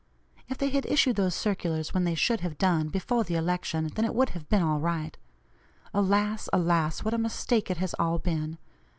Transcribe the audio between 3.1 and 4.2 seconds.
the election, then it